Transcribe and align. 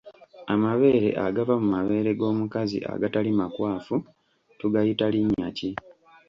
Amabeere 0.53 1.09
agava 1.25 1.53
mu 1.61 1.67
mabeere 1.75 2.11
g’omukazi 2.19 2.77
agatali 2.93 3.31
makwafu 3.39 3.95
tugayita 4.59 5.05
linnya 5.13 5.49
ki? 5.57 5.69